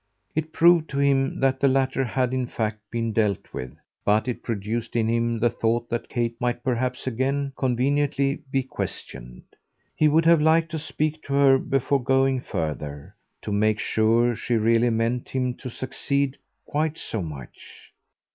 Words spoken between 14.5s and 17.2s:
really meant him to succeed quite